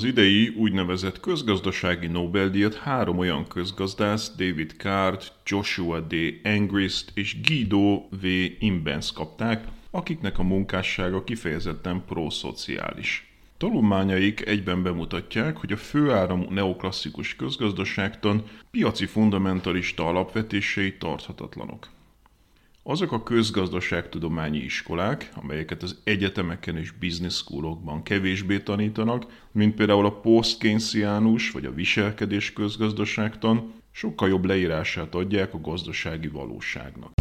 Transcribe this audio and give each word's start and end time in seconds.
Az 0.00 0.06
idei 0.06 0.48
úgynevezett 0.48 1.20
közgazdasági 1.20 2.06
Nobel-díjat 2.06 2.74
három 2.74 3.18
olyan 3.18 3.46
közgazdász, 3.48 4.34
David 4.36 4.74
Card, 4.78 5.22
Joshua 5.46 6.00
D. 6.00 6.14
Angrist 6.44 7.10
és 7.14 7.40
Guido 7.40 8.08
V. 8.10 8.26
Imbens 8.58 9.12
kapták, 9.12 9.64
akiknek 9.90 10.38
a 10.38 10.42
munkássága 10.42 11.24
kifejezetten 11.24 12.04
proszociális. 12.06 13.34
Tanulmányaik 13.56 14.46
egyben 14.46 14.82
bemutatják, 14.82 15.56
hogy 15.56 15.72
a 15.72 15.76
főáramú 15.76 16.50
neoklasszikus 16.50 17.36
közgazdaságtan 17.36 18.42
piaci 18.70 19.06
fundamentalista 19.06 20.06
alapvetései 20.06 20.96
tarthatatlanok. 20.96 21.88
Azok 22.82 23.12
a 23.12 23.22
közgazdaságtudományi 23.22 24.58
iskolák, 24.58 25.30
amelyeket 25.34 25.82
az 25.82 26.00
egyetemeken 26.04 26.76
és 26.76 26.90
business 26.90 27.34
schoolokban 27.34 28.02
kevésbé 28.02 28.58
tanítanak, 28.58 29.46
mint 29.52 29.74
például 29.74 30.06
a 30.06 30.20
post 30.20 30.58
vagy 31.50 31.64
a 31.64 31.72
viselkedés 31.72 32.52
közgazdaságtan, 32.52 33.72
sokkal 33.90 34.28
jobb 34.28 34.44
leírását 34.44 35.14
adják 35.14 35.54
a 35.54 35.60
gazdasági 35.60 36.28
valóságnak. 36.28 37.12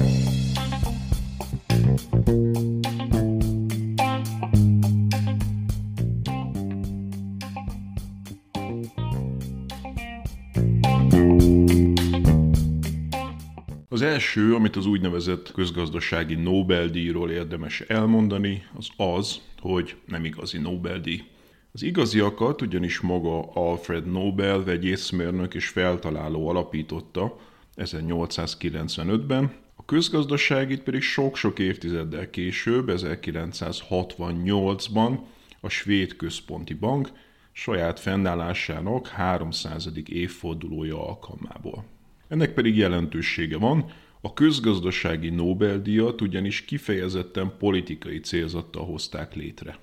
Első, 14.20 14.56
amit 14.56 14.76
az 14.76 14.86
úgynevezett 14.86 15.52
közgazdasági 15.52 16.36
Nobel-díjról 16.36 17.32
érdemes 17.32 17.82
elmondani, 17.82 18.64
az 18.78 18.88
az, 18.98 19.42
hogy 19.60 19.96
nem 20.06 20.26
igazi 20.26 20.58
Nobel-díj. 20.58 21.24
Az 21.72 21.84
igaziakat 21.84 22.62
ugyanis 22.62 23.00
maga 23.00 23.52
Alfred 23.54 24.12
Nobel 24.12 24.64
vegyészmérnök 24.64 25.54
és 25.54 25.68
feltaláló 25.68 26.48
alapította 26.48 27.40
1895-ben, 27.76 29.52
a 29.76 29.86
közgazdaságit 29.86 30.82
pedig 30.82 31.02
sok-sok 31.02 31.60
évtizeddel 31.60 32.30
később, 32.30 32.92
1968-ban 32.92 35.18
a 35.62 35.70
Svéd 35.70 36.16
Központi 36.16 36.74
Bank 36.74 37.12
saját 37.52 38.00
fennállásának 38.00 39.08
300. 39.08 39.90
évfordulója 40.06 41.08
alkalmából. 41.08 41.86
Ennek 42.28 42.54
pedig 42.54 42.78
jelentősége 42.78 43.58
van, 43.58 43.92
a 44.22 44.34
közgazdasági 44.34 45.30
Nobel-díjat 45.30 46.22
ugyanis 46.22 46.66
kifejezetten 46.66 47.54
politikai 47.58 48.20
célzattal 48.20 48.86
hozták 48.86 49.36
létre. 49.36 49.78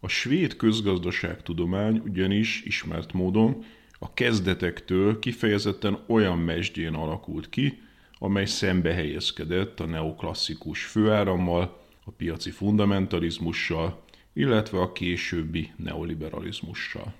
A 0.00 0.08
svéd 0.08 0.56
közgazdaságtudomány 0.56 2.02
ugyanis 2.04 2.62
ismert 2.64 3.12
módon 3.12 3.64
a 3.98 4.14
kezdetektől 4.14 5.18
kifejezetten 5.18 5.98
olyan 6.06 6.38
mesdjén 6.38 6.94
alakult 6.94 7.48
ki, 7.48 7.80
amely 8.18 8.46
szembe 8.46 8.92
helyezkedett 8.92 9.80
a 9.80 9.86
neoklasszikus 9.86 10.84
főárammal, 10.84 11.80
a 12.04 12.10
piaci 12.10 12.50
fundamentalizmussal, 12.50 14.02
illetve 14.32 14.80
a 14.80 14.92
későbbi 14.92 15.72
neoliberalizmussal. 15.76 17.14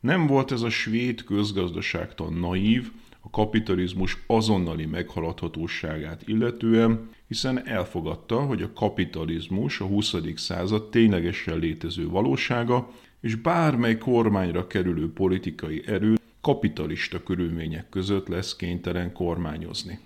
Nem 0.00 0.26
volt 0.26 0.52
ez 0.52 0.60
a 0.60 0.70
svéd 0.70 1.24
közgazdaságtan 1.24 2.32
naív, 2.32 2.90
a 3.28 3.30
kapitalizmus 3.30 4.18
azonnali 4.26 4.86
meghaladhatóságát 4.86 6.22
illetően, 6.28 7.10
hiszen 7.26 7.66
elfogadta, 7.66 8.40
hogy 8.40 8.62
a 8.62 8.72
kapitalizmus 8.72 9.80
a 9.80 9.84
20. 9.84 10.14
század 10.34 10.90
ténylegesen 10.90 11.58
létező 11.58 12.08
valósága, 12.08 12.90
és 13.20 13.34
bármely 13.34 13.98
kormányra 13.98 14.66
kerülő 14.66 15.12
politikai 15.12 15.82
erő 15.86 16.16
kapitalista 16.40 17.22
körülmények 17.22 17.88
között 17.88 18.28
lesz 18.28 18.56
kénytelen 18.56 19.12
kormányozni. 19.12 19.98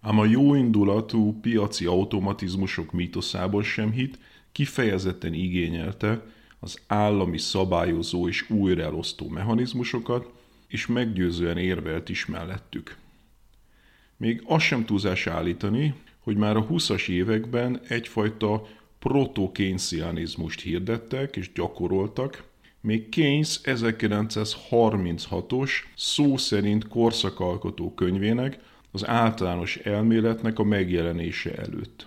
Ám 0.00 0.18
a 0.18 0.24
jóindulatú 0.24 1.40
piaci 1.40 1.84
automatizmusok 1.84 2.92
mítoszában 2.92 3.62
sem 3.62 3.90
hit, 3.90 4.18
kifejezetten 4.52 5.34
igényelte 5.34 6.26
az 6.60 6.80
állami 6.86 7.38
szabályozó 7.38 8.28
és 8.28 8.50
újraelosztó 8.50 9.28
mechanizmusokat, 9.28 10.41
és 10.72 10.86
meggyőzően 10.86 11.58
érvelt 11.58 12.08
is 12.08 12.26
mellettük. 12.26 12.96
Még 14.16 14.42
azt 14.46 14.64
sem 14.64 14.84
túlzás 14.84 15.26
állítani, 15.26 15.94
hogy 16.18 16.36
már 16.36 16.56
a 16.56 16.66
20-as 16.66 17.08
években 17.08 17.80
egyfajta 17.88 18.66
proto-keynesianizmust 18.98 20.60
hirdettek 20.60 21.36
és 21.36 21.52
gyakoroltak, 21.52 22.42
még 22.80 23.08
Keynes 23.08 23.60
1936-os 23.64 25.70
szó 25.96 26.36
szerint 26.36 26.88
korszakalkotó 26.88 27.94
könyvének, 27.94 28.58
az 28.90 29.06
általános 29.06 29.76
elméletnek 29.76 30.58
a 30.58 30.64
megjelenése 30.64 31.54
előtt. 31.54 32.06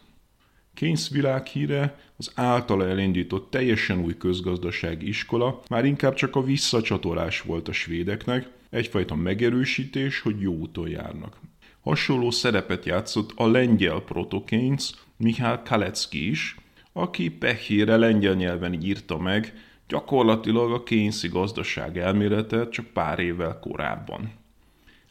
Keynes 0.76 1.10
világhíre, 1.10 2.00
az 2.18 2.32
általa 2.36 2.88
elindított 2.88 3.52
teljesen 3.52 4.00
új 4.00 4.18
közgazdasági 4.18 5.08
iskola 5.08 5.62
már 5.70 5.86
inkább 5.86 6.14
csak 6.14 6.36
a 6.36 6.44
visszacsatolás 6.44 7.42
volt 7.42 7.68
a 7.68 7.72
svédeknek, 7.72 8.50
egyfajta 8.70 9.16
megerősítés, 9.16 10.20
hogy 10.20 10.42
jó 10.42 10.54
úton 10.54 10.90
járnak. 10.90 11.38
Hasonló 11.82 12.32
szerepet 12.32 12.86
játszott 12.86 13.32
a 13.36 13.48
lengyel 13.48 14.00
protokénz 14.00 15.04
Mihály 15.18 15.60
Kalecki 15.66 16.30
is, 16.30 16.56
aki 16.94 17.30
pehére 17.30 17.98
lengyel 17.98 18.34
nyelven 18.34 18.74
írta 18.74 19.18
meg 19.18 19.54
gyakorlatilag 19.88 20.72
a 20.72 20.84
kényszi 20.84 21.28
gazdaság 21.28 21.98
elméletet 21.98 22.72
csak 22.72 22.86
pár 22.86 23.20
évvel 23.20 23.60
korábban. 23.60 24.32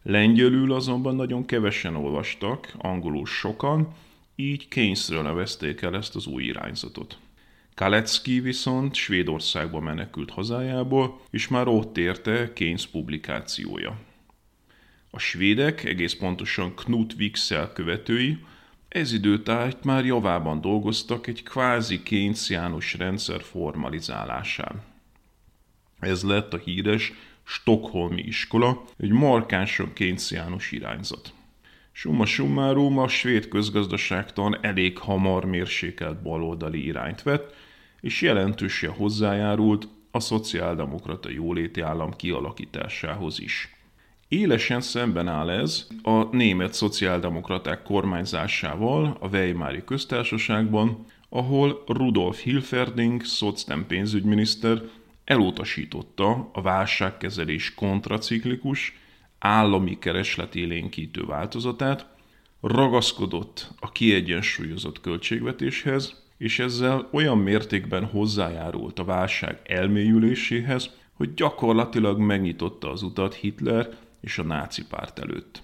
Lengyelül 0.02 0.72
azonban 0.72 1.16
nagyon 1.16 1.44
kevesen 1.44 1.96
olvastak, 1.96 2.74
angolul 2.78 3.26
sokan, 3.26 3.94
így 4.36 4.68
Keynesről 4.68 5.22
nevezték 5.22 5.82
el 5.82 5.96
ezt 5.96 6.14
az 6.14 6.26
új 6.26 6.44
irányzatot. 6.44 7.18
Kalecki 7.74 8.40
viszont 8.40 8.94
Svédországba 8.94 9.80
menekült 9.80 10.30
hazájából, 10.30 11.20
és 11.30 11.48
már 11.48 11.68
ott 11.68 11.98
érte 11.98 12.52
Keynes 12.52 12.86
publikációja. 12.86 13.98
A 15.10 15.18
svédek, 15.18 15.84
egész 15.84 16.14
pontosan 16.14 16.74
Knut 16.74 17.14
Wicksell 17.18 17.72
követői, 17.72 18.38
ez 18.88 19.12
időtájt 19.12 19.84
már 19.84 20.04
javában 20.04 20.60
dolgoztak 20.60 21.26
egy 21.26 21.42
kvázi 21.42 22.02
Keynesiánus 22.02 22.94
rendszer 22.94 23.42
formalizálásán. 23.42 24.82
Ez 25.98 26.22
lett 26.22 26.52
a 26.52 26.58
híres 26.58 27.12
Stockholmi 27.44 28.22
iskola, 28.22 28.84
egy 28.96 29.10
markánsan 29.10 29.92
Keynesiánus 29.92 30.72
irányzat. 30.72 31.32
Summa 31.96 32.26
summarum 32.26 32.98
a 32.98 33.08
svéd 33.08 33.48
közgazdaságtan 33.48 34.58
elég 34.60 34.98
hamar 34.98 35.44
mérsékelt 35.44 36.22
baloldali 36.22 36.84
irányt 36.84 37.22
vett, 37.22 37.54
és 38.00 38.22
jelentősen 38.22 38.90
hozzájárult 38.90 39.88
a 40.10 40.20
szociáldemokrata 40.20 41.30
jóléti 41.30 41.80
állam 41.80 42.16
kialakításához 42.16 43.40
is. 43.40 43.76
Élesen 44.28 44.80
szemben 44.80 45.28
áll 45.28 45.50
ez 45.50 45.86
a 46.02 46.36
német 46.36 46.72
szociáldemokraták 46.72 47.82
kormányzásával 47.82 49.16
a 49.20 49.28
Weimári 49.28 49.84
köztársaságban, 49.84 51.06
ahol 51.28 51.82
Rudolf 51.86 52.42
Hilferding, 52.42 53.24
szocdem 53.24 53.86
pénzügyminiszter 53.86 54.82
elutasította 55.24 56.50
a 56.52 56.62
válságkezelés 56.62 57.74
kontraciklikus, 57.74 59.02
állami 59.44 59.98
keresletélénkítő 59.98 61.24
változatát, 61.24 62.06
ragaszkodott 62.60 63.70
a 63.80 63.92
kiegyensúlyozott 63.92 65.00
költségvetéshez, 65.00 66.22
és 66.38 66.58
ezzel 66.58 67.08
olyan 67.12 67.38
mértékben 67.38 68.04
hozzájárult 68.04 68.98
a 68.98 69.04
válság 69.04 69.60
elmélyüléséhez, 69.64 70.90
hogy 71.12 71.34
gyakorlatilag 71.34 72.18
megnyitotta 72.18 72.90
az 72.90 73.02
utat 73.02 73.34
Hitler 73.34 73.88
és 74.20 74.38
a 74.38 74.42
náci 74.42 74.86
párt 74.86 75.18
előtt. 75.18 75.62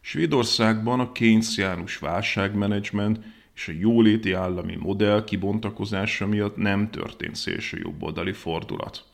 Svédországban 0.00 1.00
a 1.00 1.12
Keynesiánus 1.12 1.98
válságmenedzsment 1.98 3.24
és 3.54 3.68
a 3.68 3.72
jóléti 3.78 4.32
állami 4.32 4.76
modell 4.76 5.24
kibontakozása 5.24 6.26
miatt 6.26 6.56
nem 6.56 6.90
történt 6.90 7.36
szélső 7.36 7.78
jobboldali 7.82 8.32
fordulat. 8.32 9.04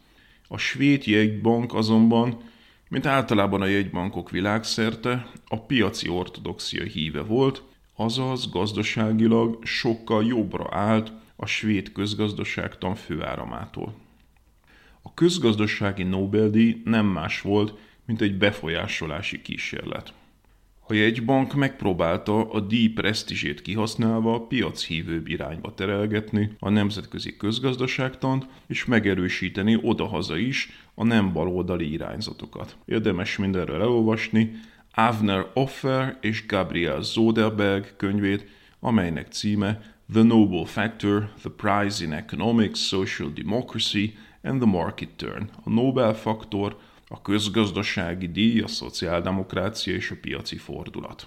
A 0.48 0.58
svéd 0.58 1.06
jegybank 1.06 1.74
azonban, 1.74 2.49
mint 2.90 3.06
általában 3.06 3.60
a 3.60 3.66
jegybankok 3.66 4.30
világszerte, 4.30 5.30
a 5.46 5.60
piaci 5.60 6.08
ortodoxia 6.08 6.84
híve 6.84 7.22
volt, 7.22 7.62
azaz 7.96 8.50
gazdaságilag 8.50 9.64
sokkal 9.64 10.24
jobbra 10.24 10.66
állt 10.70 11.12
a 11.36 11.46
svéd 11.46 11.92
közgazdaságtan 11.92 12.94
főáramától. 12.94 13.94
A 15.02 15.14
közgazdasági 15.14 16.02
Nobel-díj 16.02 16.82
nem 16.84 17.06
más 17.06 17.40
volt, 17.40 17.78
mint 18.04 18.20
egy 18.20 18.38
befolyásolási 18.38 19.42
kísérlet. 19.42 20.12
A 20.90 20.94
jegybank 20.94 21.54
megpróbálta 21.54 22.50
a 22.50 22.60
díj 22.60 22.88
presztízsét 22.88 23.62
kihasználva 23.62 24.40
piachívőbb 24.40 25.28
irányba 25.28 25.74
terelgetni 25.74 26.50
a 26.58 26.68
nemzetközi 26.68 27.36
közgazdaságtant, 27.36 28.46
és 28.66 28.84
megerősíteni 28.84 29.78
odahaza 29.82 30.36
is 30.36 30.70
a 30.94 31.04
nem 31.04 31.32
baloldali 31.32 31.92
irányzatokat. 31.92 32.76
Érdemes 32.84 33.36
mindenről 33.36 33.80
elolvasni 33.80 34.52
Avner 34.94 35.46
Offer 35.54 36.18
és 36.20 36.46
Gabriel 36.46 37.02
Zoderberg 37.02 37.96
könyvét, 37.96 38.46
amelynek 38.80 39.32
címe 39.32 39.94
The 40.12 40.22
Noble 40.22 40.66
Factor, 40.66 41.32
The 41.40 41.50
Prize 41.56 42.04
in 42.04 42.12
Economics, 42.12 42.78
Social 42.78 43.28
Democracy 43.34 44.16
and 44.42 44.60
the 44.60 44.70
Market 44.70 45.08
Turn, 45.16 45.50
a 45.64 45.70
Nobel 45.70 46.14
faktor, 46.14 46.76
a 47.12 47.22
közgazdasági 47.22 48.28
díj, 48.28 48.60
a 48.60 48.66
szociáldemokrácia 48.66 49.94
és 49.94 50.10
a 50.10 50.16
piaci 50.20 50.56
fordulat. 50.56 51.26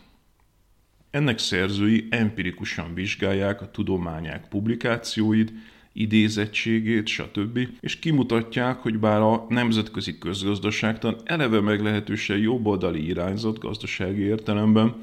Ennek 1.11 1.37
szerzői 1.37 2.07
empirikusan 2.09 2.93
vizsgálják 2.93 3.61
a 3.61 3.71
tudományák 3.71 4.47
publikációit, 4.47 5.53
idézettségét, 5.93 7.07
stb. 7.07 7.59
és 7.79 7.99
kimutatják, 7.99 8.77
hogy 8.77 8.99
bár 8.99 9.21
a 9.21 9.45
nemzetközi 9.49 10.17
közgazdaságtan 10.17 11.15
eleve 11.23 11.59
meglehetősen 11.61 12.37
jobboldali 12.37 13.05
irányzat 13.05 13.59
gazdasági 13.59 14.21
értelemben, 14.21 14.95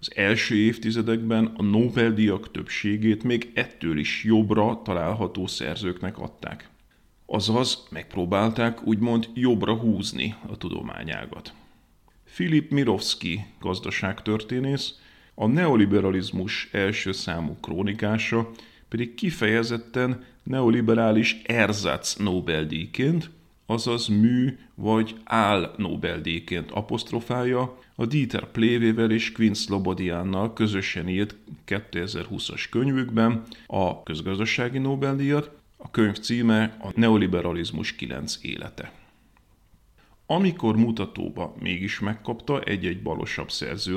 az 0.00 0.12
első 0.14 0.54
évtizedekben 0.54 1.44
a 1.56 1.62
Nobel-díjak 1.62 2.50
többségét 2.50 3.22
még 3.22 3.50
ettől 3.54 3.98
is 3.98 4.24
jobbra 4.24 4.80
található 4.84 5.46
szerzőknek 5.46 6.18
adták 6.18 6.72
azaz 7.26 7.86
megpróbálták 7.90 8.86
úgymond 8.86 9.28
jobbra 9.34 9.74
húzni 9.74 10.34
a 10.48 10.56
tudományágat. 10.56 11.52
Filip 12.24 12.70
Mirovski 12.70 13.46
gazdaságtörténész, 13.60 14.98
a 15.34 15.46
neoliberalizmus 15.46 16.68
első 16.72 17.12
számú 17.12 17.56
krónikása 17.60 18.50
pedig 18.88 19.14
kifejezetten 19.14 20.24
neoliberális 20.42 21.42
erzác 21.44 22.14
Nobel-díjként, 22.14 23.30
azaz 23.66 24.06
mű 24.06 24.58
vagy 24.74 25.14
áll 25.24 25.74
Nobel-díjként 25.76 26.70
apostrofálja 26.70 27.78
a 27.94 28.06
Dieter 28.06 28.50
Plévével 28.50 29.10
és 29.10 29.32
Quinn 29.32 29.52
Slobodiánnal 29.52 30.52
közösen 30.52 31.08
írt 31.08 31.36
2020-as 31.66 32.64
könyvükben 32.70 33.42
a 33.66 34.02
közgazdasági 34.02 34.78
Nobel-díjat, 34.78 35.50
a 35.84 35.90
könyv 35.90 36.18
címe 36.18 36.76
a 36.80 36.90
Neoliberalizmus 36.94 37.94
9 37.94 38.38
élete. 38.42 38.92
Amikor 40.26 40.76
mutatóba 40.76 41.54
mégis 41.60 42.00
megkapta 42.00 42.60
egy-egy 42.60 43.02
balosabb 43.02 43.50
szerző 43.50 43.96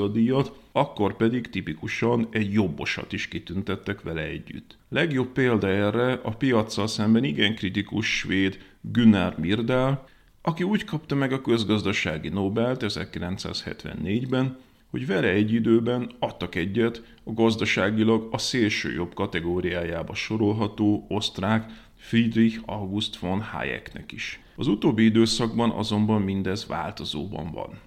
akkor 0.72 1.16
pedig 1.16 1.50
tipikusan 1.50 2.28
egy 2.32 2.54
jobbosat 2.54 3.14
is 3.14 3.28
kitüntettek 3.28 4.02
vele 4.02 4.22
együtt. 4.22 4.78
Legjobb 4.90 5.28
példa 5.28 5.68
erre 5.68 6.14
a 6.14 6.32
piaccal 6.32 6.88
szemben 6.88 7.24
igen 7.24 7.56
kritikus 7.56 8.18
svéd 8.18 8.58
Gunnar 8.82 9.38
Myrdal, 9.38 10.08
aki 10.42 10.64
úgy 10.64 10.84
kapta 10.84 11.16
meg 11.16 11.32
a 11.32 11.42
közgazdasági 11.42 12.30
Nobelt 12.30 12.84
1974-ben, 12.88 14.58
hogy 14.98 15.08
vele 15.08 15.28
egy 15.28 15.54
időben 15.54 16.12
adtak 16.20 16.56
egyet 16.56 17.04
a 17.24 17.34
gazdaságilag 17.34 18.28
a 18.32 18.38
szélső 18.38 18.94
jobb 18.94 19.14
kategóriájába 19.14 20.14
sorolható 20.14 21.06
osztrák 21.10 21.72
Friedrich 21.96 22.62
August 22.66 23.18
von 23.18 23.42
Hayeknek 23.42 24.12
is. 24.12 24.40
Az 24.56 24.68
utóbbi 24.68 25.04
időszakban 25.04 25.70
azonban 25.70 26.22
mindez 26.22 26.68
változóban 26.68 27.52
van. 27.52 27.80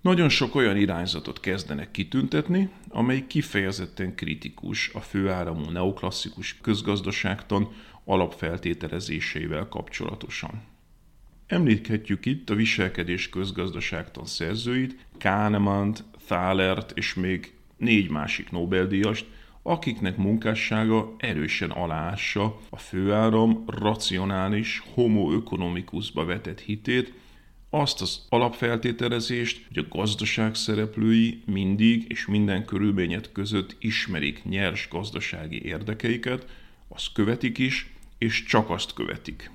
Nagyon 0.00 0.28
sok 0.28 0.54
olyan 0.54 0.76
irányzatot 0.76 1.40
kezdenek 1.40 1.90
kitüntetni, 1.90 2.70
amely 2.88 3.26
kifejezetten 3.26 4.14
kritikus 4.14 4.90
a 4.94 5.00
főáramú 5.00 5.70
neoklasszikus 5.70 6.58
közgazdaságtan 6.60 7.68
alapfeltételezéseivel 8.04 9.68
kapcsolatosan. 9.68 10.62
Említhetjük 11.46 12.26
itt 12.26 12.50
a 12.50 12.54
viselkedés 12.54 13.28
közgazdaságtan 13.28 14.26
szerzőit, 14.26 15.06
Kahnemant, 15.18 16.04
Thalert 16.26 16.92
és 16.94 17.14
még 17.14 17.52
négy 17.76 18.10
másik 18.10 18.50
Nobel-díjast, 18.50 19.26
akiknek 19.62 20.16
munkássága 20.16 21.14
erősen 21.18 21.70
aláássa 21.70 22.60
a 22.70 22.76
főáram 22.76 23.64
racionális 23.66 24.82
homo 24.94 25.42
vetett 26.14 26.60
hitét, 26.60 27.12
azt 27.70 28.00
az 28.00 28.26
alapfeltételezést, 28.28 29.66
hogy 29.68 29.78
a 29.78 29.96
gazdaság 29.96 30.54
szereplői 30.54 31.42
mindig 31.44 32.04
és 32.08 32.26
minden 32.26 32.64
körülményet 32.64 33.32
között 33.32 33.76
ismerik 33.78 34.44
nyers 34.44 34.88
gazdasági 34.90 35.64
érdekeiket, 35.64 36.46
azt 36.88 37.12
követik 37.12 37.58
is, 37.58 37.94
és 38.18 38.44
csak 38.44 38.70
azt 38.70 38.94
követik. 38.94 39.50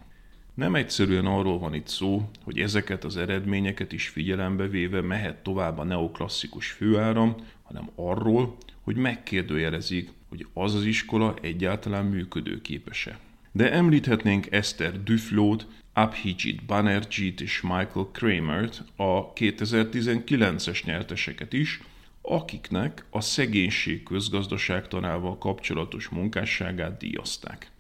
Nem 0.54 0.76
egyszerűen 0.76 1.26
arról 1.26 1.60
van 1.60 1.74
itt 1.74 1.88
szó, 1.88 2.30
hogy 2.44 2.60
ezeket 2.60 3.04
az 3.04 3.18
eredményeket 3.18 3.92
is 3.92 4.08
figyelembe 4.08 4.68
véve 4.68 5.02
mehet 5.02 5.44
tovább 5.44 5.78
a 5.78 5.84
neoklasszikus 5.84 6.72
főáram, 6.72 7.36
hanem 7.64 7.90
arról, 7.96 8.58
hogy 8.82 8.96
megkérdőjelezik, 8.96 10.10
hogy 10.30 10.48
az 10.54 10.76
az 10.76 10.86
iskola 10.86 11.36
egyáltalán 11.42 12.06
működőképes-e. 12.06 13.20
De 13.52 13.72
említhetnénk 13.72 14.52
Esther 14.52 15.04
Duflót, 15.04 15.68
Abhijit 15.94 16.66
Banerjee-t 16.66 17.42
és 17.42 17.62
Michael 17.62 18.10
Kramert, 18.12 18.84
a 18.96 19.34
2019-es 19.34 20.86
nyerteseket 20.86 21.54
is, 21.54 21.82
akiknek 22.22 23.06
a 23.10 23.22
szegénység 23.22 24.04
közgazdaságtanával 24.04 25.38
kapcsolatos 25.38 26.10
munkásságát 26.10 26.98
díjazták. 26.98 27.71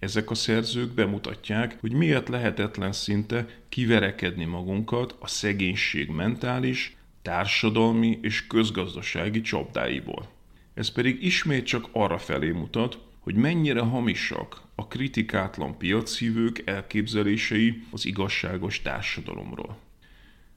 Ezek 0.00 0.30
a 0.30 0.34
szerzők 0.34 0.94
bemutatják, 0.94 1.76
hogy 1.80 1.92
miért 1.92 2.28
lehetetlen 2.28 2.92
szinte 2.92 3.46
kiverekedni 3.68 4.44
magunkat 4.44 5.16
a 5.18 5.26
szegénység 5.26 6.08
mentális, 6.08 6.96
társadalmi 7.22 8.18
és 8.22 8.46
közgazdasági 8.46 9.40
csapdáiból. 9.40 10.28
Ez 10.74 10.88
pedig 10.88 11.24
ismét 11.24 11.66
csak 11.66 11.88
arra 11.92 12.18
felé 12.18 12.50
mutat, 12.50 12.98
hogy 13.18 13.34
mennyire 13.34 13.80
hamisak 13.80 14.62
a 14.74 14.86
kritikátlan 14.86 15.78
piachívők 15.78 16.62
elképzelései 16.64 17.82
az 17.90 18.06
igazságos 18.06 18.82
társadalomról. 18.82 19.78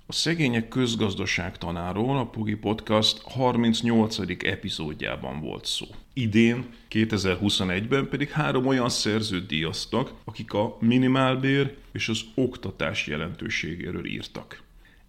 A 0.05 0.13
szegények 0.13 0.67
közgazdaság 0.67 1.57
tanáról 1.57 2.17
a 2.17 2.25
Pugi 2.25 2.55
Podcast 2.55 3.22
38. 3.22 4.17
epizódjában 4.43 5.39
volt 5.39 5.65
szó. 5.65 5.86
Idén, 6.13 6.65
2021-ben 6.89 8.10
pedig 8.10 8.29
három 8.29 8.65
olyan 8.65 8.89
szerzőt 8.89 9.48
díjaztak, 9.48 10.13
akik 10.24 10.53
a 10.53 10.77
minimálbér 10.79 11.75
és 11.91 12.10
az 12.10 12.22
oktatás 12.36 13.07
jelentőségéről 13.07 14.05
írtak. 14.05 14.62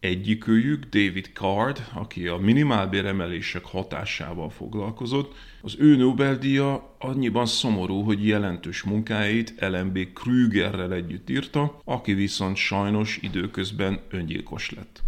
Egyikőjük 0.04 0.84
David 0.84 1.30
Card, 1.32 1.84
aki 1.94 2.26
a 2.26 2.36
minimálbéremelések 2.36 3.64
hatásával 3.64 4.50
foglalkozott, 4.50 5.34
az 5.62 5.76
ő 5.78 5.96
Nobel-díja 5.96 6.96
annyiban 6.98 7.46
szomorú, 7.46 8.02
hogy 8.02 8.26
jelentős 8.26 8.82
munkáit 8.82 9.54
LMB 9.58 9.98
Krügerrel 10.12 10.92
együtt 10.92 11.30
írta, 11.30 11.80
aki 11.84 12.14
viszont 12.14 12.56
sajnos 12.56 13.18
időközben 13.22 14.00
öngyilkos 14.10 14.70
lett. 14.70 15.02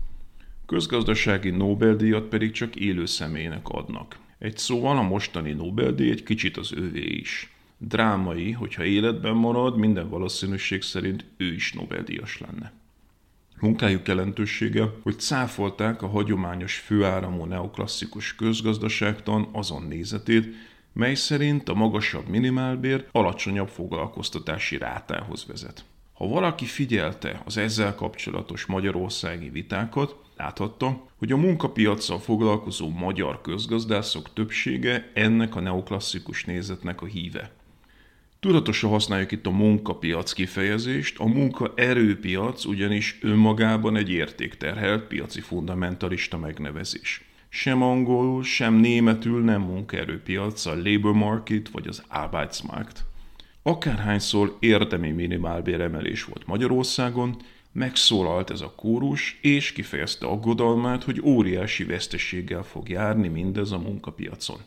Közgazdasági 0.66 1.50
Nobel-díjat 1.50 2.28
pedig 2.28 2.50
csak 2.50 2.76
élő 2.76 3.06
személynek 3.06 3.68
adnak. 3.68 4.18
Egy 4.38 4.58
szóval 4.58 4.96
a 4.96 5.02
mostani 5.02 5.52
Nobel-díj 5.52 6.10
egy 6.10 6.22
kicsit 6.22 6.56
az 6.56 6.72
ővé 6.72 7.04
is. 7.04 7.50
Drámai, 7.78 8.52
hogyha 8.52 8.84
életben 8.84 9.34
marad, 9.34 9.76
minden 9.76 10.08
valószínűség 10.08 10.82
szerint 10.82 11.24
ő 11.36 11.52
is 11.52 11.72
Nobel-díjas 11.72 12.40
lenne. 12.40 12.72
Munkájuk 13.60 14.08
jelentősége, 14.08 14.84
hogy 15.02 15.18
cáfolták 15.18 16.02
a 16.02 16.08
hagyományos 16.08 16.78
főáramú 16.78 17.44
neoklasszikus 17.44 18.34
közgazdaságtan 18.34 19.48
azon 19.52 19.82
nézetét, 19.82 20.54
mely 20.92 21.14
szerint 21.14 21.68
a 21.68 21.74
magasabb 21.74 22.28
minimálbér 22.28 23.06
alacsonyabb 23.12 23.68
foglalkoztatási 23.68 24.78
rátához 24.78 25.46
vezet. 25.46 25.84
Ha 26.12 26.26
valaki 26.26 26.64
figyelte 26.64 27.42
az 27.44 27.56
ezzel 27.56 27.94
kapcsolatos 27.94 28.66
magyarországi 28.66 29.48
vitákat, 29.48 30.16
láthatta, 30.36 31.06
hogy 31.16 31.32
a 31.32 31.36
munkapiacsal 31.36 32.18
foglalkozó 32.18 32.88
magyar 32.88 33.40
közgazdászok 33.40 34.32
többsége 34.32 35.10
ennek 35.14 35.56
a 35.56 35.60
neoklasszikus 35.60 36.44
nézetnek 36.44 37.02
a 37.02 37.06
híve. 37.06 37.50
Tudatosan 38.40 38.90
használjuk 38.90 39.32
itt 39.32 39.46
a 39.46 39.50
munkapiac 39.50 40.32
kifejezést, 40.32 41.18
a 41.18 41.26
munkaerőpiac 41.26 42.64
ugyanis 42.64 43.18
önmagában 43.22 43.96
egy 43.96 44.10
értékterhelt 44.10 45.06
piaci 45.06 45.40
fundamentalista 45.40 46.38
megnevezés. 46.38 47.24
Sem 47.48 47.82
angolul, 47.82 48.42
sem 48.42 48.74
németül 48.74 49.44
nem 49.44 49.60
munkaerőpiac, 49.60 50.66
a 50.66 50.74
labor 50.74 51.12
market 51.12 51.68
vagy 51.68 51.86
az 51.86 52.02
Arbeitsmarkt. 52.08 53.04
Akárhányszor 53.62 54.56
érdemi 54.60 55.10
minimálbéremelés 55.10 56.24
volt 56.24 56.46
Magyarországon, 56.46 57.36
megszólalt 57.72 58.50
ez 58.50 58.60
a 58.60 58.72
kórus, 58.76 59.38
és 59.42 59.72
kifejezte 59.72 60.26
aggodalmát, 60.26 61.04
hogy 61.04 61.20
óriási 61.24 61.84
veszteséggel 61.84 62.62
fog 62.62 62.88
járni 62.88 63.28
mindez 63.28 63.72
a 63.72 63.78
munkapiacon. 63.78 64.58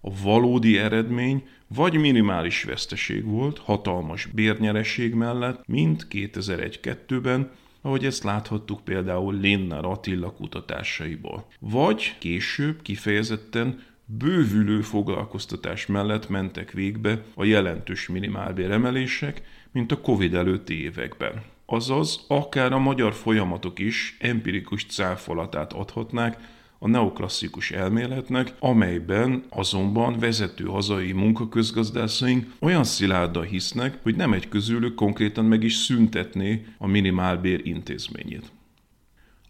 A 0.00 0.22
valódi 0.22 0.78
eredmény 0.78 1.46
vagy 1.66 1.94
minimális 1.94 2.64
veszteség 2.64 3.24
volt, 3.24 3.58
hatalmas 3.58 4.26
bérnyereség 4.26 5.14
mellett, 5.14 5.66
mint 5.66 6.06
2001-2-ben, 6.10 7.50
ahogy 7.80 8.04
ezt 8.04 8.24
láthattuk 8.24 8.80
például 8.84 9.34
Linnar 9.34 9.84
Attila 9.84 10.32
kutatásaiból. 10.32 11.46
Vagy 11.58 12.16
később 12.18 12.82
kifejezetten 12.82 13.82
bővülő 14.04 14.80
foglalkoztatás 14.80 15.86
mellett 15.86 16.28
mentek 16.28 16.72
végbe 16.72 17.22
a 17.34 17.44
jelentős 17.44 18.08
minimálbéremelések, 18.08 19.42
mint 19.72 19.92
a 19.92 20.00
Covid 20.00 20.34
előtti 20.34 20.82
években. 20.82 21.42
Azaz, 21.66 22.24
akár 22.28 22.72
a 22.72 22.78
magyar 22.78 23.12
folyamatok 23.12 23.78
is 23.78 24.16
empirikus 24.20 24.84
cáfolatát 24.84 25.72
adhatnák 25.72 26.38
a 26.78 26.88
neoklasszikus 26.88 27.70
elméletnek, 27.70 28.54
amelyben 28.58 29.44
azonban 29.48 30.18
vezető 30.18 30.64
hazai 30.64 31.12
munkaközgazdászaink 31.12 32.54
olyan 32.60 32.84
szilárdan 32.84 33.44
hisznek, 33.44 33.98
hogy 34.02 34.16
nem 34.16 34.32
egy 34.32 34.48
közülük 34.48 34.94
konkrétan 34.94 35.44
meg 35.44 35.62
is 35.62 35.74
szüntetné 35.74 36.64
a 36.78 36.86
minimálbér 36.86 37.60
intézményét. 37.64 38.50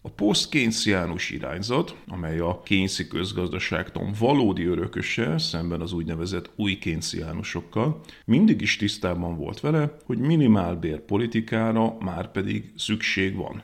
A 0.01 0.09
post-kénciánus 0.09 1.29
irányzat, 1.29 1.95
amely 2.07 2.39
a 2.39 2.61
kényszi 2.63 3.07
közgazdaságtan 3.07 4.13
valódi 4.19 4.65
örököse 4.65 5.37
szemben 5.37 5.81
az 5.81 5.93
úgynevezett 5.93 6.49
új 6.55 6.77
kénciánusokkal, 6.77 7.99
mindig 8.25 8.61
is 8.61 8.75
tisztában 8.75 9.35
volt 9.35 9.59
vele, 9.59 9.97
hogy 10.05 10.17
minimálbér 10.17 10.99
politikára 10.99 11.97
már 11.99 12.31
pedig 12.31 12.71
szükség 12.75 13.35
van. 13.35 13.63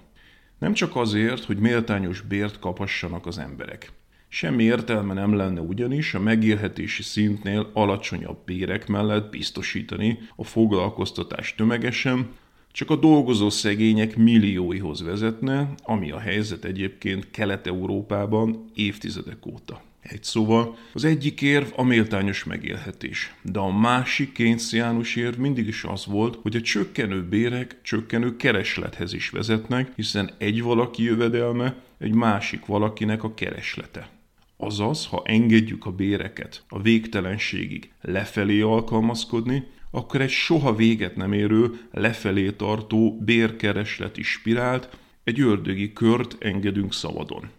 Nem 0.60 0.74
csak 0.74 0.96
azért, 0.96 1.44
hogy 1.44 1.58
méltányos 1.58 2.22
bért 2.22 2.60
kaphassanak 2.60 3.26
az 3.26 3.38
emberek. 3.38 3.92
Semmi 4.28 4.64
értelme 4.64 5.14
nem 5.14 5.36
lenne 5.36 5.62
ugyanis 5.62 6.14
a 6.14 6.20
megélhetési 6.20 7.04
szintnél 7.04 7.70
alacsonyabb 7.74 8.38
bérek 8.46 8.88
mellett 8.88 9.30
biztosítani 9.30 10.20
a 10.36 10.44
foglalkoztatás 10.44 11.56
tömegesen, 11.56 12.30
csak 12.72 12.90
a 12.90 12.96
dolgozó 12.96 13.50
szegények 13.50 14.16
millióihoz 14.16 15.04
vezetne, 15.04 15.74
ami 15.84 16.12
a 16.12 16.20
helyzet 16.20 16.66
egyébként 16.66 17.32
Kelet-Európában 17.32 18.66
évtizedek 18.74 19.46
óta. 19.46 19.82
Egy 20.10 20.24
szóval, 20.24 20.78
az 20.94 21.04
egyik 21.04 21.42
érv 21.42 21.68
a 21.76 21.84
méltányos 21.84 22.44
megélhetés, 22.44 23.34
de 23.42 23.60
a 23.60 23.78
másik 23.78 24.32
kénysziánus 24.32 25.16
érv 25.16 25.38
mindig 25.38 25.68
is 25.68 25.84
az 25.84 26.06
volt, 26.06 26.38
hogy 26.42 26.56
a 26.56 26.62
csökkenő 26.62 27.24
bérek 27.24 27.82
csökkenő 27.82 28.36
kereslethez 28.36 29.14
is 29.14 29.30
vezetnek, 29.30 29.92
hiszen 29.96 30.32
egy 30.38 30.62
valaki 30.62 31.04
jövedelme 31.04 31.76
egy 31.98 32.14
másik 32.14 32.66
valakinek 32.66 33.24
a 33.24 33.34
kereslete. 33.34 34.10
Azaz, 34.58 35.06
ha 35.06 35.22
engedjük 35.26 35.86
a 35.86 35.92
béreket 35.92 36.64
a 36.70 36.82
végtelenségig 36.82 37.92
lefelé 38.02 38.62
alkalmazkodni, 38.62 39.64
akkor 39.92 40.22
egy 40.22 40.30
soha 40.30 40.76
véget 40.76 41.16
nem 41.16 41.34
érő, 41.34 41.88
lefelé 41.92 42.52
tartó 42.52 43.18
bérkeresleti 43.20 44.24
spirált, 44.24 44.98
egy 45.24 45.40
ördögi 45.40 45.94
kört 45.94 46.36
engedünk 46.40 46.94
szabadon. 46.94 47.50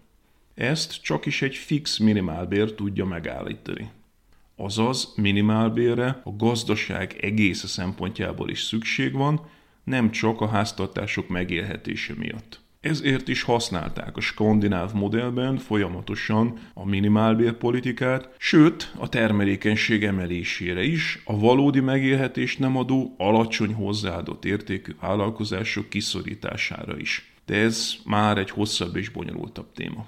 Ezt 0.57 1.03
csak 1.03 1.27
is 1.27 1.43
egy 1.43 1.55
fix 1.55 1.99
minimálbér 1.99 2.75
tudja 2.75 3.05
megállítani. 3.05 3.91
Azaz 4.57 5.13
minimálbérre 5.17 6.21
a 6.25 6.37
gazdaság 6.37 7.17
egész 7.21 7.65
szempontjából 7.65 8.51
is 8.51 8.63
szükség 8.63 9.13
van, 9.13 9.41
nem 9.85 10.11
csak 10.11 10.41
a 10.41 10.49
háztartások 10.49 11.29
megélhetése 11.29 12.15
miatt. 12.15 12.61
Ezért 12.81 13.29
is 13.29 13.43
használták 13.43 14.17
a 14.17 14.21
skandináv 14.21 14.93
modellben 14.93 15.57
folyamatosan 15.57 16.59
a 16.75 16.87
minimálbérpolitikát, 16.87 18.35
sőt 18.39 18.93
a 18.99 19.09
termelékenység 19.09 20.05
emelésére 20.05 20.83
is, 20.83 21.23
a 21.25 21.39
valódi 21.39 21.81
megélhetést 21.81 22.59
nem 22.59 22.77
adó, 22.77 23.15
alacsony 23.19 23.73
hozzáadott 23.73 24.45
értékű 24.45 24.93
vállalkozások 25.01 25.89
kiszorítására 25.89 26.99
is. 26.99 27.33
De 27.47 27.55
ez 27.55 27.95
már 28.05 28.39
egy 28.39 28.51
hosszabb 28.51 28.97
és 28.97 29.09
bonyolultabb 29.09 29.73
téma. 29.73 30.07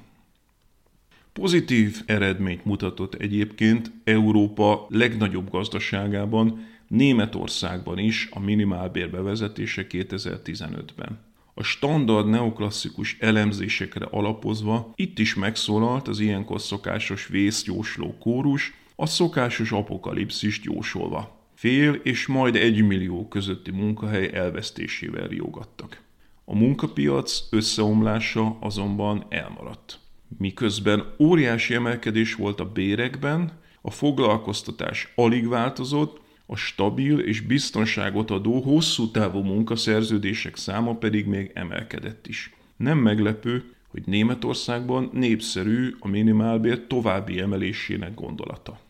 Pozitív 1.39 2.03
eredményt 2.07 2.65
mutatott 2.65 3.15
egyébként 3.15 3.93
Európa 4.05 4.87
legnagyobb 4.89 5.51
gazdaságában, 5.51 6.67
Németországban 6.89 7.99
is 7.99 8.29
a 8.31 8.41
minimálbér 8.41 9.11
bevezetése 9.11 9.87
2015-ben. 9.91 11.19
A 11.55 11.63
standard 11.63 12.29
neoklasszikus 12.29 13.17
elemzésekre 13.21 14.07
alapozva 14.11 14.93
itt 14.95 15.19
is 15.19 15.35
megszólalt 15.35 16.09
az 16.09 16.21
ilyenkor 16.21 16.61
szokásos 16.61 17.27
vészjósló 17.27 18.19
kórus, 18.19 18.75
a 18.97 19.07
szokásos 19.07 19.73
apokalipszist 19.73 20.65
jósolva. 20.65 21.47
Fél 21.55 21.95
és 21.95 22.27
majd 22.27 22.57
egy 22.57 22.83
millió 22.87 23.29
közötti 23.29 23.71
munkahely 23.71 24.31
elvesztésével 24.35 25.27
riogattak. 25.27 26.03
A 26.45 26.55
munkapiac 26.55 27.43
összeomlása 27.51 28.57
azonban 28.61 29.25
elmaradt. 29.29 30.07
Miközben 30.37 31.05
óriási 31.19 31.75
emelkedés 31.75 32.35
volt 32.35 32.61
a 32.61 32.73
bérekben, 32.73 33.53
a 33.81 33.91
foglalkoztatás 33.91 35.13
alig 35.15 35.49
változott, 35.49 36.21
a 36.47 36.57
stabil 36.57 37.19
és 37.19 37.41
biztonságot 37.41 38.31
adó 38.31 38.61
hosszú 38.61 39.11
távú 39.11 39.41
munkaszerződések 39.43 40.57
száma 40.57 40.95
pedig 40.95 41.27
még 41.27 41.51
emelkedett 41.55 42.27
is. 42.27 42.53
Nem 42.77 42.99
meglepő, 42.99 43.73
hogy 43.89 44.03
Németországban 44.07 45.11
népszerű 45.13 45.97
a 45.99 46.09
minimálbér 46.09 46.87
további 46.87 47.41
emelésének 47.41 48.15
gondolata. 48.15 48.81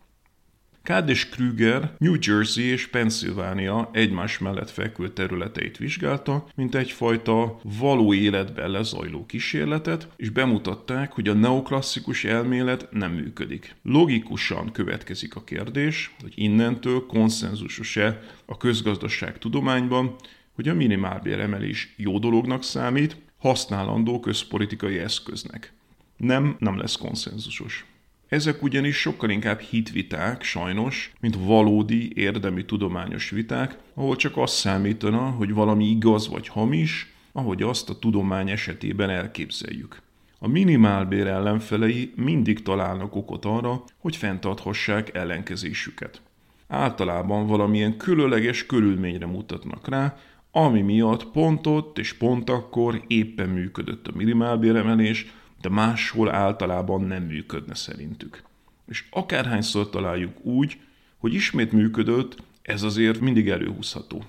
Kád 0.89 1.09
és 1.09 1.29
Krüger 1.29 1.95
New 1.99 2.15
Jersey 2.21 2.65
és 2.65 2.87
Pennsylvania 2.87 3.91
egymás 3.93 4.39
mellett 4.39 4.71
fekvő 4.71 5.09
területeit 5.13 5.77
vizsgálta, 5.77 6.47
mint 6.55 6.75
egyfajta 6.75 7.61
való 7.63 8.15
életben 8.15 8.71
lezajló 8.71 9.27
kísérletet, 9.27 10.09
és 10.17 10.31
bemutatták, 10.31 11.13
hogy 11.13 11.29
a 11.29 11.33
neoklasszikus 11.35 12.25
elmélet 12.25 12.89
nem 12.91 13.13
működik. 13.13 13.75
Logikusan 13.83 14.73
következik 14.73 15.37
a 15.37 15.45
kérdés, 15.45 16.15
hogy 16.21 16.33
innentől 16.35 17.07
konszenzusos-e 17.07 18.21
a 18.47 18.57
közgazdaság 18.57 19.39
tudományban, 19.39 20.15
hogy 20.55 20.69
a 20.69 20.75
minimálbér 20.75 21.41
emelés 21.41 21.95
jó 21.97 22.19
dolognak 22.19 22.65
számít, 22.65 23.17
használandó 23.39 24.21
közpolitikai 24.21 24.99
eszköznek. 24.99 25.73
Nem, 26.17 26.57
nem 26.59 26.79
lesz 26.79 26.97
konszenzusos. 26.97 27.87
Ezek 28.29 28.63
ugyanis 28.63 28.97
sokkal 28.97 29.31
inkább 29.31 29.61
hitviták, 29.61 30.43
sajnos, 30.43 31.13
mint 31.21 31.37
valódi, 31.37 32.13
érdemi 32.15 32.65
tudományos 32.65 33.31
viták, 33.31 33.79
ahol 33.95 34.17
csak 34.17 34.37
az 34.37 34.51
számítana, 34.51 35.21
hogy 35.21 35.53
valami 35.53 35.85
igaz 35.85 36.29
vagy 36.29 36.49
hamis, 36.49 37.13
ahogy 37.33 37.63
azt 37.63 37.91
a 37.91 37.99
tudomány 37.99 38.51
esetében 38.51 39.11
elképzeljük. 39.11 40.03
A 40.39 40.49
minimálbér 40.49 41.27
ellenfelei 41.27 42.13
mindig 42.17 42.63
találnak 42.63 43.17
okot 43.17 43.45
arra, 43.45 43.85
hogy 43.99 44.17
fenntarthassák 44.17 45.15
ellenkezésüket. 45.15 46.21
Általában 46.69 47.47
valamilyen 47.47 47.97
különleges 47.97 48.67
körülményre 48.67 49.27
mutatnak 49.27 49.89
rá, 49.89 50.17
ami 50.51 50.81
miatt 50.81 51.25
pont 51.27 51.67
ott 51.67 51.99
és 51.99 52.13
pont 52.13 52.51
akkor 52.51 53.03
éppen 53.07 53.49
működött 53.49 54.07
a 54.07 54.17
minimálbéremelés, 54.17 55.27
de 55.61 55.69
máshol 55.69 56.35
általában 56.35 57.03
nem 57.03 57.23
működne 57.23 57.75
szerintük. 57.75 58.43
És 58.87 59.05
akárhányszor 59.11 59.91
találjuk 59.91 60.45
úgy, 60.45 60.81
hogy 61.19 61.35
ismét 61.35 61.73
működött, 61.73 62.47
Ez 62.63 62.83
azért 62.83 63.21
mindig 63.21 63.49
előhúzható. 63.49 64.25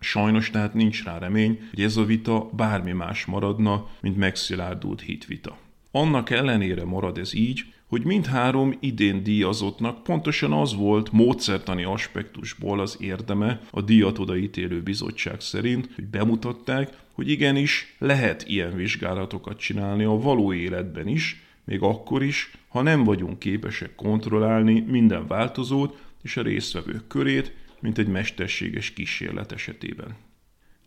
Sajnos 0.00 0.50
tehát 0.50 0.74
nincs 0.74 1.04
rá 1.04 1.18
remény, 1.18 1.68
hogy 1.70 1.82
ez 1.82 1.96
a 1.96 2.04
vita 2.04 2.50
bármi 2.52 2.92
más 2.92 3.24
maradna, 3.24 3.88
mint 4.00 4.16
megszilárdult 4.16 5.00
hitvita. 5.00 5.58
Annak 5.90 6.30
ellenére 6.30 6.84
marad 6.84 7.18
ez 7.18 7.34
így, 7.34 7.64
hogy 7.86 8.04
mindhárom 8.04 8.76
idén 8.80 9.22
díjazottnak 9.22 10.02
pontosan 10.02 10.52
az 10.52 10.74
volt 10.74 11.12
módszertani 11.12 11.84
aspektusból 11.84 12.80
az 12.80 12.96
érdeme 13.00 13.60
a 13.70 13.80
díjat 13.80 14.18
odaítélő 14.18 14.82
bizottság 14.82 15.40
szerint, 15.40 15.88
hogy 15.94 16.04
bemutatták, 16.04 16.98
hogy 17.16 17.28
igenis 17.28 17.94
lehet 17.98 18.44
ilyen 18.48 18.76
vizsgálatokat 18.76 19.58
csinálni 19.58 20.04
a 20.04 20.18
való 20.18 20.52
életben 20.52 21.08
is, 21.08 21.42
még 21.64 21.82
akkor 21.82 22.22
is, 22.22 22.50
ha 22.68 22.82
nem 22.82 23.04
vagyunk 23.04 23.38
képesek 23.38 23.94
kontrollálni 23.94 24.80
minden 24.80 25.26
változót 25.26 25.98
és 26.22 26.36
a 26.36 26.42
résztvevők 26.42 27.06
körét, 27.06 27.52
mint 27.80 27.98
egy 27.98 28.08
mesterséges 28.08 28.90
kísérlet 28.90 29.52
esetében. 29.52 30.16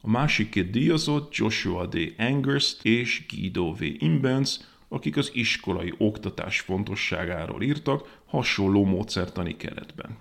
A 0.01 0.09
másik 0.09 0.49
két 0.49 0.69
díjazott 0.69 1.35
Joshua 1.35 1.85
D. 1.85 2.13
Angerst 2.17 2.85
és 2.85 3.25
Guido 3.29 3.73
V. 3.73 3.81
Imbens, 3.81 4.59
akik 4.87 5.17
az 5.17 5.31
iskolai 5.33 5.93
oktatás 5.97 6.59
fontosságáról 6.59 7.63
írtak 7.63 8.21
hasonló 8.25 8.85
módszertani 8.85 9.55
keretben. 9.55 10.17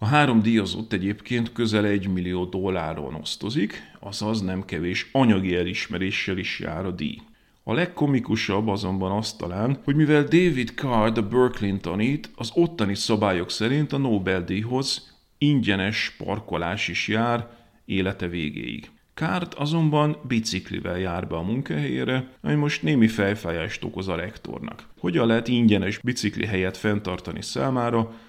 A 0.00 0.06
három 0.06 0.42
díjazott 0.42 0.92
egyébként 0.92 1.52
közel 1.52 1.84
egy 1.84 2.08
millió 2.08 2.44
dolláron 2.44 3.14
osztozik, 3.14 3.82
azaz 4.00 4.40
nem 4.40 4.64
kevés 4.64 5.08
anyagi 5.12 5.56
elismeréssel 5.56 6.38
is 6.38 6.60
jár 6.60 6.86
a 6.86 6.90
díj. 6.90 7.18
A 7.62 7.72
legkomikusabb 7.72 8.68
azonban 8.68 9.16
az 9.16 9.32
talán, 9.32 9.78
hogy 9.84 9.96
mivel 9.96 10.22
David 10.22 10.72
Card 10.74 11.18
a 11.18 11.28
Berkeley 11.28 11.76
tanít, 11.76 12.30
az 12.34 12.50
ottani 12.54 12.94
szabályok 12.94 13.50
szerint 13.50 13.92
a 13.92 13.98
Nobel-díjhoz 13.98 15.16
ingyenes 15.38 16.14
parkolás 16.18 16.88
is 16.88 17.08
jár 17.08 17.48
élete 17.84 18.28
végéig. 18.28 18.90
Kárt 19.14 19.54
azonban 19.54 20.16
biciklivel 20.28 20.98
jár 20.98 21.26
be 21.26 21.36
a 21.36 21.42
munkahelyére, 21.42 22.28
ami 22.42 22.54
most 22.54 22.82
némi 22.82 23.08
fejfájást 23.08 23.84
okoz 23.84 24.08
a 24.08 24.14
rektornak. 24.14 24.86
Hogyan 25.00 25.26
lehet 25.26 25.48
ingyenes 25.48 25.98
bicikli 25.98 26.46
helyet 26.46 26.76
fenntartani 26.76 27.42
számára, 27.42 28.12